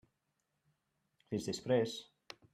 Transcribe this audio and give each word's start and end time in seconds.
Fins 1.29 1.47
després. 1.51 1.95